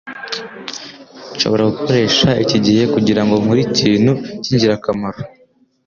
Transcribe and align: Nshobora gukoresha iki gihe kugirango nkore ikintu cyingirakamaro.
Nshobora 1.35 1.63
gukoresha 1.71 2.29
iki 2.43 2.57
gihe 2.65 2.83
kugirango 2.93 3.33
nkore 3.41 3.61
ikintu 3.67 4.11
cyingirakamaro. 4.43 5.19